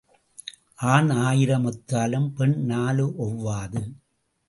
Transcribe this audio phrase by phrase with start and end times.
[0.93, 3.83] ஆண் ஆயிரம் ஒத்தாலும் பெண் நாலு ஒவ்வாது.